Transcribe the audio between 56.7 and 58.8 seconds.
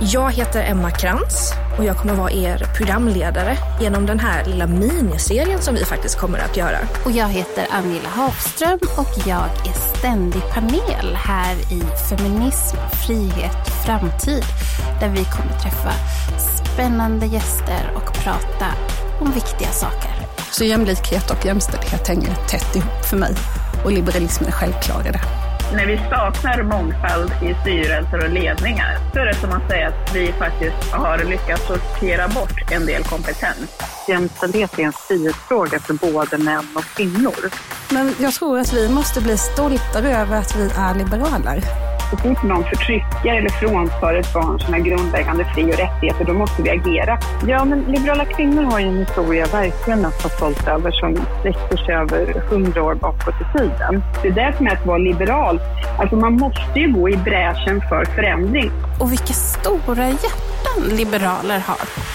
ju gå i bräschen för förändring.